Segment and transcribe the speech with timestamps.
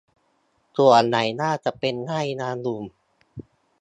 [0.77, 2.83] ส่วนใหญ่น่าจะเป็นไร่องุ่น